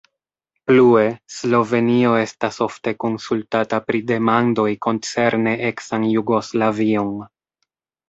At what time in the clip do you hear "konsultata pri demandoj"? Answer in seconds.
3.05-4.69